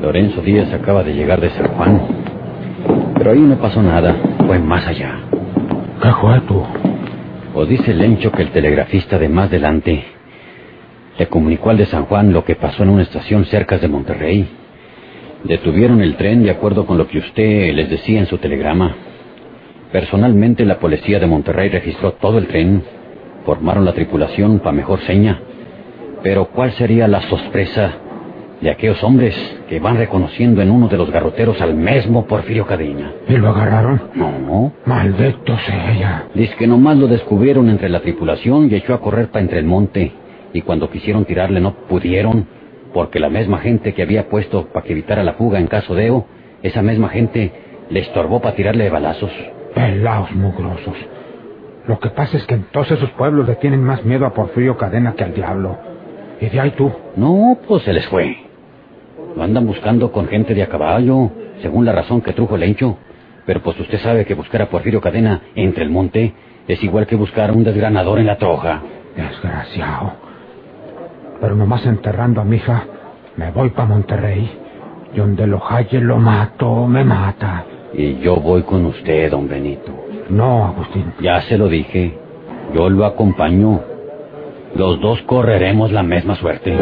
Lorenzo 0.00 0.40
Díaz 0.40 0.72
acaba 0.72 1.02
de 1.02 1.14
llegar 1.14 1.40
de 1.40 1.50
San 1.50 1.66
Juan. 1.74 2.00
Pero 3.16 3.32
ahí 3.32 3.40
no 3.40 3.56
pasó 3.56 3.82
nada. 3.82 4.14
Fue 4.46 4.60
más 4.60 4.86
allá. 4.86 5.18
¿Qué 6.00 6.12
fue 6.12 6.40
tú? 6.42 6.62
O 7.56 7.66
dice 7.66 7.92
Lencho 7.92 8.30
que 8.30 8.42
el 8.42 8.52
telegrafista 8.52 9.18
de 9.18 9.28
más 9.28 9.50
delante 9.50 10.04
Le 11.18 11.26
comunicó 11.26 11.70
al 11.70 11.78
de 11.78 11.86
San 11.86 12.04
Juan 12.04 12.32
lo 12.32 12.44
que 12.44 12.54
pasó 12.54 12.84
en 12.84 12.90
una 12.90 13.02
estación 13.02 13.46
cerca 13.46 13.78
de 13.78 13.88
Monterrey. 13.88 14.48
Detuvieron 15.42 16.02
el 16.02 16.14
tren 16.14 16.44
de 16.44 16.52
acuerdo 16.52 16.86
con 16.86 16.98
lo 16.98 17.08
que 17.08 17.18
usted 17.18 17.74
les 17.74 17.90
decía 17.90 18.20
en 18.20 18.26
su 18.26 18.38
telegrama. 18.38 18.94
Personalmente 19.90 20.64
la 20.64 20.78
policía 20.78 21.18
de 21.18 21.26
Monterrey 21.26 21.68
registró 21.68 22.12
todo 22.12 22.38
el 22.38 22.46
tren. 22.46 22.84
Formaron 23.48 23.86
la 23.86 23.94
tripulación 23.94 24.58
para 24.58 24.72
mejor 24.72 25.00
seña. 25.06 25.40
Pero 26.22 26.48
¿cuál 26.48 26.70
sería 26.72 27.08
la 27.08 27.22
sorpresa 27.22 27.94
de 28.60 28.70
aquellos 28.70 29.02
hombres 29.02 29.34
que 29.70 29.80
van 29.80 29.96
reconociendo 29.96 30.60
en 30.60 30.70
uno 30.70 30.86
de 30.88 30.98
los 30.98 31.10
garroteros 31.10 31.58
al 31.62 31.72
mismo 31.72 32.26
Porfirio 32.26 32.66
Cadena? 32.66 33.10
¿Y 33.26 33.38
lo 33.38 33.48
agarraron? 33.48 34.02
No. 34.14 34.74
Maldito 34.84 35.56
sea. 35.60 36.26
Dice 36.34 36.56
que 36.56 36.66
nomás 36.66 36.98
lo 36.98 37.06
descubrieron 37.06 37.70
entre 37.70 37.88
la 37.88 38.00
tripulación 38.00 38.70
y 38.70 38.74
echó 38.74 38.92
a 38.92 39.00
correr 39.00 39.28
para 39.28 39.40
entre 39.40 39.60
el 39.60 39.64
monte. 39.64 40.12
Y 40.52 40.60
cuando 40.60 40.90
quisieron 40.90 41.24
tirarle 41.24 41.58
no 41.58 41.72
pudieron, 41.88 42.46
porque 42.92 43.18
la 43.18 43.30
misma 43.30 43.60
gente 43.60 43.94
que 43.94 44.02
había 44.02 44.28
puesto 44.28 44.66
para 44.66 44.84
que 44.84 44.92
evitara 44.92 45.24
la 45.24 45.32
fuga 45.32 45.58
en 45.58 45.68
caso 45.68 45.94
de 45.94 46.04
Eo, 46.04 46.26
esa 46.62 46.82
misma 46.82 47.08
gente 47.08 47.50
le 47.88 48.00
estorbó 48.00 48.42
para 48.42 48.54
tirarle 48.54 48.84
de 48.84 48.90
balazos. 48.90 49.32
Pelaos 49.74 50.32
mugrosos. 50.32 50.96
Lo 51.88 51.98
que 51.98 52.10
pasa 52.10 52.36
es 52.36 52.44
que 52.44 52.54
entonces 52.54 52.98
esos 52.98 53.10
pueblos 53.12 53.48
le 53.48 53.54
tienen 53.56 53.82
más 53.82 54.04
miedo 54.04 54.26
a 54.26 54.34
Porfirio 54.34 54.76
Cadena 54.76 55.14
que 55.14 55.24
al 55.24 55.32
diablo. 55.32 55.78
¿Y 56.38 56.46
de 56.46 56.60
ahí 56.60 56.72
tú? 56.72 56.92
No, 57.16 57.56
pues 57.66 57.82
se 57.82 57.94
les 57.94 58.06
fue. 58.08 58.36
Lo 59.34 59.42
andan 59.42 59.66
buscando 59.66 60.12
con 60.12 60.28
gente 60.28 60.54
de 60.54 60.62
a 60.62 60.68
caballo, 60.68 61.30
según 61.62 61.86
la 61.86 61.92
razón 61.92 62.20
que 62.20 62.34
trujo 62.34 62.56
el 62.56 62.62
hencho. 62.64 62.98
Pero 63.46 63.62
pues 63.62 63.80
usted 63.80 63.98
sabe 64.00 64.26
que 64.26 64.34
buscar 64.34 64.60
a 64.60 64.68
Porfirio 64.68 65.00
Cadena 65.00 65.40
entre 65.54 65.82
el 65.82 65.88
monte 65.88 66.34
es 66.68 66.84
igual 66.84 67.06
que 67.06 67.16
buscar 67.16 67.48
a 67.48 67.52
un 67.54 67.64
desgranador 67.64 68.18
en 68.18 68.26
la 68.26 68.36
troja. 68.36 68.82
Desgraciado. 69.16 70.12
Pero 71.40 71.56
nomás 71.56 71.86
enterrando 71.86 72.42
a 72.42 72.44
mi 72.44 72.56
hija, 72.56 72.84
me 73.36 73.50
voy 73.50 73.70
para 73.70 73.88
Monterrey. 73.88 74.58
Y 75.14 75.16
donde 75.16 75.46
lo 75.46 75.58
halle 75.58 76.00
lo 76.02 76.18
mato, 76.18 76.86
me 76.86 77.02
mata. 77.02 77.64
Y 77.94 78.18
yo 78.18 78.36
voy 78.36 78.62
con 78.64 78.84
usted, 78.84 79.30
don 79.30 79.48
Benito. 79.48 80.07
No, 80.28 80.66
Agustín. 80.66 81.12
Ya 81.20 81.40
se 81.42 81.56
lo 81.56 81.68
dije. 81.68 82.18
Yo 82.74 82.90
lo 82.90 83.04
acompaño. 83.06 83.80
Los 84.74 85.00
dos 85.00 85.22
correremos 85.22 85.90
la 85.90 86.02
misma 86.02 86.36
suerte. 86.36 86.76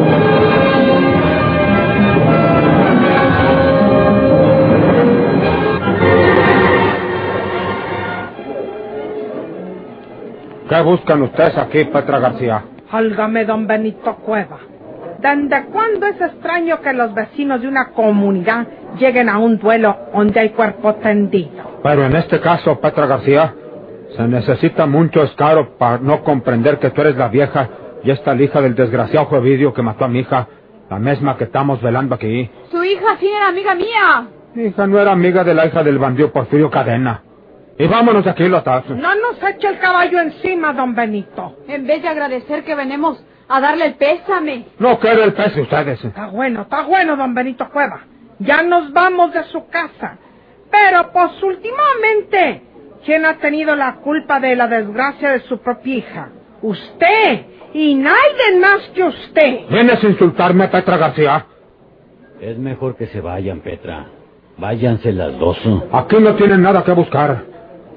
¿Qué 10.69 10.83
buscan 10.83 11.23
ustedes 11.23 11.57
aquí, 11.57 11.85
Petra 11.85 12.19
García? 12.19 12.65
Álgame, 12.91 13.45
don 13.45 13.67
Benito 13.67 14.17
Cueva. 14.17 14.59
¿Desde 15.27 15.65
cuándo 15.73 16.07
es 16.07 16.21
extraño 16.21 16.81
que 16.81 16.93
los 16.93 17.13
vecinos 17.13 17.61
de 17.61 17.67
una 17.67 17.91
comunidad 17.91 18.69
lleguen 18.97 19.29
a 19.29 19.39
un 19.39 19.59
duelo 19.59 19.97
donde 20.15 20.39
hay 20.39 20.51
cuerpo 20.51 20.95
tendido? 20.95 21.81
Pero 21.83 22.05
en 22.05 22.15
este 22.15 22.39
caso, 22.39 22.81
Petra 22.81 23.07
García, 23.07 23.53
se 24.17 24.23
necesita 24.29 24.87
mucho 24.87 25.25
escaro 25.25 25.77
para 25.79 25.99
no 25.99 26.23
comprender 26.23 26.79
que 26.79 26.91
tú 26.91 27.01
eres 27.01 27.17
la 27.17 27.27
vieja 27.27 27.69
y 28.05 28.13
esta 28.13 28.37
la 28.37 28.43
hija 28.45 28.61
del 28.61 28.77
desgraciado 28.77 29.27
Jovidio 29.27 29.75
que 29.75 29.83
mató 29.83 30.05
a 30.05 30.09
mi 30.09 30.21
hija, 30.21 30.47
la 30.89 31.01
misma 31.01 31.37
que 31.37 31.45
estamos 31.45 31.83
velando 31.83 32.15
aquí. 32.15 32.49
Su 32.71 32.85
hija 32.85 33.17
sí 33.19 33.27
era 33.29 33.49
amiga 33.49 33.75
mía. 33.75 34.29
Mi 34.55 34.67
hija 34.67 34.87
no 34.87 35.01
era 35.01 35.11
amiga 35.11 35.43
de 35.43 35.55
la 35.55 35.67
hija 35.67 35.83
del 35.83 35.99
bandido 35.99 36.31
Porfirio 36.31 36.71
Cadena. 36.71 37.23
Y 37.77 37.89
vámonos 37.89 38.25
de 38.25 38.31
aquí, 38.31 38.47
Lotazo. 38.47 38.95
No 38.95 39.13
nos 39.17 39.43
eche 39.43 39.67
el 39.67 39.81
caballo 39.81 40.21
encima, 40.21 40.73
don 40.73 40.95
Benito. 40.95 41.57
En 41.67 41.85
vez 41.85 42.01
de 42.01 42.09
agradecer 42.09 42.63
que 42.63 42.77
venimos 42.77 43.21
a 43.49 43.61
darle 43.61 43.87
el 43.87 43.95
pésame. 43.95 44.67
No 44.79 44.99
quiero 44.99 45.25
el 45.25 45.33
pez 45.33 45.55
de 45.55 45.63
ustedes. 45.63 46.05
Está 46.05 46.27
bueno, 46.27 46.63
está 46.63 46.83
bueno, 46.83 47.17
don 47.17 47.35
Benito 47.35 47.69
Cueva. 47.71 48.01
Ya 48.39 48.63
nos 48.63 48.93
vamos 48.93 49.33
de 49.33 49.45
su 49.45 49.67
casa. 49.69 50.19
Pero, 50.71 51.11
pues, 51.13 51.43
últimamente, 51.43 52.63
¿quién 53.05 53.25
ha 53.25 53.39
tenido 53.39 53.75
la 53.77 53.97
culpa 53.97 54.41
de 54.41 54.57
la 54.57 54.67
desgracia 54.67 55.31
de 55.31 55.41
su 55.41 55.59
propia 55.59 55.95
hija? 55.97 56.29
Usted. 56.63 57.47
Y 57.73 57.95
nadie 57.95 58.59
más 58.61 58.83
que 58.95 59.05
usted. 59.05 59.69
¿Vienes 59.69 60.03
a 60.03 60.07
insultarme, 60.07 60.69
Petra 60.69 60.97
García? 60.97 61.47
Es 62.41 62.59
mejor 62.59 62.97
que 62.97 63.07
se 63.07 63.21
vayan, 63.21 63.61
Petra. 63.61 64.07
Váyanse 64.59 65.13
las 65.13 65.39
dos. 65.39 65.59
Aquí 65.93 66.17
no 66.19 66.35
tienen 66.35 66.63
nada 66.63 66.83
que 66.85 66.93
buscar. 66.93 67.45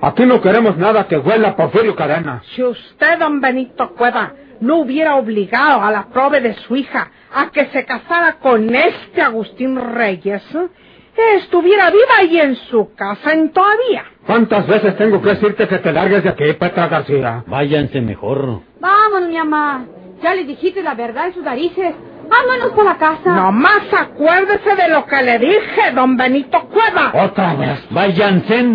Aquí 0.02 0.26
no 0.26 0.42
queremos 0.42 0.78
nada 0.78 1.08
que 1.08 1.18
huela 1.18 1.50
a 1.50 1.56
Porfirio 1.56 1.96
Cadena. 1.96 2.42
Si 2.56 2.64
usted, 2.64 3.20
don 3.20 3.42
Benito 3.42 3.94
Cueva, 3.96 4.34
no 4.62 4.78
hubiera 4.78 5.16
obligado 5.16 5.82
a 5.82 5.92
la 5.92 6.08
prove 6.08 6.42
de 6.42 6.54
su 6.56 6.76
hija 6.76 7.12
a 7.34 7.52
que 7.52 7.68
se 7.68 7.86
casara 7.86 8.38
con 8.40 8.74
este 8.74 9.22
Agustín 9.22 9.76
Reyes, 9.94 10.44
estuviera 11.38 11.90
viva 11.90 12.24
y 12.30 12.40
en 12.40 12.56
su 12.56 12.94
casa 12.96 13.34
en 13.34 13.52
todavía. 13.52 14.06
¿Cuántas 14.26 14.68
veces 14.68 14.96
tengo 14.98 15.22
que 15.22 15.30
decirte 15.30 15.68
que 15.68 15.78
te 15.80 15.92
largues 15.92 16.24
de 16.24 16.30
aquí, 16.30 16.54
Petra 16.54 16.88
García? 16.88 17.44
Váyanse 17.48 18.02
mejor. 18.02 18.62
Vámonos, 18.80 19.30
mi 19.30 19.38
mamá. 19.38 19.86
Ya 20.22 20.36
le 20.36 20.44
dijiste 20.44 20.82
la 20.84 20.94
verdad 20.94 21.28
de 21.28 21.34
sus 21.34 21.44
narices. 21.44 21.94
Vámonos 22.30 22.74
por 22.74 22.86
la 22.86 22.98
casa. 22.98 23.36
Nomás 23.36 23.92
acuérdese 23.92 24.76
de 24.76 24.90
lo 24.90 25.06
que 25.06 25.22
le 25.24 25.40
dije, 25.40 25.92
don 25.96 26.16
Benito 26.16 26.60
Cueva. 26.70 27.26
Otra 27.26 27.56
vez. 27.56 27.80
Váyanse. 27.90 28.66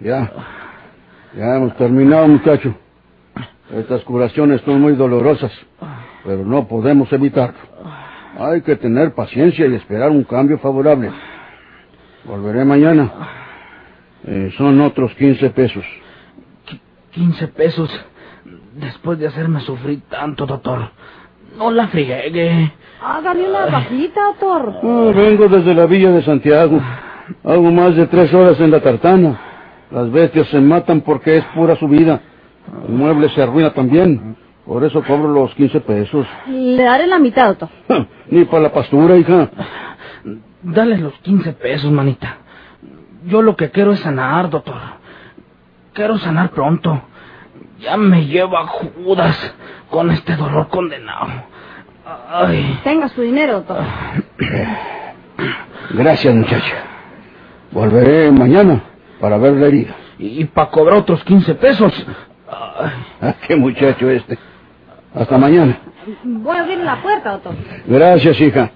Ya. 0.00 0.30
Ya 1.36 1.56
hemos 1.56 1.76
terminado, 1.76 2.26
muchacho. 2.28 2.74
Estas 3.74 4.02
curaciones 4.04 4.62
son 4.62 4.80
muy 4.80 4.94
dolorosas, 4.94 5.52
pero 6.24 6.44
no 6.44 6.66
podemos 6.66 7.12
evitarlo. 7.12 7.58
Hay 8.38 8.62
que 8.62 8.76
tener 8.76 9.14
paciencia 9.14 9.66
y 9.66 9.74
esperar 9.74 10.10
un 10.10 10.24
cambio 10.24 10.58
favorable. 10.58 11.10
Volveré 12.24 12.64
mañana. 12.64 13.12
Eh, 14.24 14.52
son 14.56 14.80
otros 14.80 15.14
15 15.14 15.50
pesos. 15.50 15.84
¿15 17.14 17.48
pesos? 17.52 17.90
Después 18.74 19.18
de 19.18 19.26
hacerme 19.26 19.60
sufrir 19.60 20.02
tanto, 20.08 20.46
doctor. 20.46 20.90
No 21.56 21.70
la 21.70 21.88
friegue. 21.88 22.72
Hágale 23.02 23.48
una 23.48 23.66
bajita, 23.66 24.20
doctor. 24.26 24.74
Ah, 24.82 25.12
vengo 25.14 25.48
desde 25.48 25.74
la 25.74 25.86
villa 25.86 26.10
de 26.10 26.22
Santiago. 26.22 26.80
Hago 27.44 27.70
más 27.70 27.96
de 27.96 28.06
tres 28.06 28.32
horas 28.32 28.58
en 28.60 28.70
la 28.70 28.80
tartana. 28.80 29.47
Las 29.90 30.10
bestias 30.10 30.46
se 30.48 30.60
matan 30.60 31.00
porque 31.00 31.38
es 31.38 31.44
pura 31.46 31.76
subida. 31.76 32.20
El 32.86 32.94
mueble 32.94 33.28
se 33.30 33.42
arruina 33.42 33.72
también. 33.72 34.36
Por 34.66 34.84
eso 34.84 35.02
cobro 35.02 35.28
los 35.28 35.54
15 35.54 35.80
pesos. 35.80 36.26
Le 36.46 36.82
daré 36.82 37.06
la 37.06 37.18
mitad, 37.18 37.56
doctor. 37.56 37.68
Ni 38.30 38.44
para 38.44 38.64
la 38.64 38.72
pastura, 38.72 39.16
hija. 39.16 39.48
Dale 40.62 40.98
los 40.98 41.14
15 41.20 41.52
pesos, 41.54 41.90
manita. 41.90 42.36
Yo 43.24 43.40
lo 43.40 43.56
que 43.56 43.70
quiero 43.70 43.92
es 43.92 44.00
sanar, 44.00 44.50
doctor. 44.50 44.76
Quiero 45.94 46.18
sanar 46.18 46.50
pronto. 46.50 47.00
Ya 47.80 47.96
me 47.96 48.26
lleva 48.26 48.66
Judas 48.66 49.54
con 49.88 50.10
este 50.10 50.36
dolor 50.36 50.68
condenado. 50.68 51.28
Ay. 52.28 52.78
Tenga 52.84 53.08
su 53.08 53.22
dinero, 53.22 53.62
doctor. 53.62 53.82
Gracias, 55.90 56.34
muchacha. 56.34 56.74
Volveré 57.70 58.30
mañana 58.30 58.82
para 59.20 59.38
ver 59.38 59.54
la 59.54 59.66
herida. 59.66 59.94
Y 60.18 60.44
para 60.44 60.70
cobrar 60.70 60.98
otros 60.98 61.22
15 61.24 61.54
pesos. 61.56 61.92
Ay. 62.48 62.90
Ah, 63.20 63.34
qué 63.48 63.56
muchacho 63.56 64.08
este. 64.08 64.38
Hasta 65.12 65.36
mañana. 65.36 65.76
Voy 66.22 66.56
a 66.56 66.60
abrir 66.60 66.78
la 66.78 67.02
puerta, 67.02 67.32
doctor. 67.32 67.54
Gracias, 67.86 68.40
hija. 68.40 68.70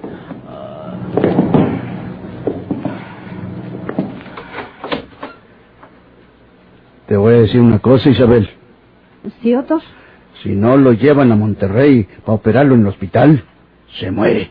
Te 7.06 7.16
voy 7.16 7.34
a 7.34 7.38
decir 7.38 7.60
una 7.60 7.78
cosa, 7.78 8.10
Isabel. 8.10 8.48
¿Sí, 9.42 9.52
doctor? 9.52 9.80
Si 10.42 10.50
no 10.50 10.76
lo 10.76 10.92
llevan 10.92 11.30
a 11.30 11.36
Monterrey 11.36 12.08
para 12.24 12.34
operarlo 12.34 12.74
en 12.74 12.80
el 12.82 12.86
hospital, 12.88 13.44
se 14.00 14.10
muere. 14.10 14.50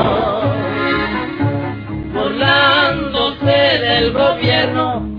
Del 3.41 4.13
gobierno, 4.13 5.10